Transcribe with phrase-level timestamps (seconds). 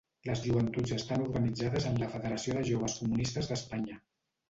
[0.27, 4.05] Les joventuts estan organitzades en la Federació de Joves Comunistes d'Espanya.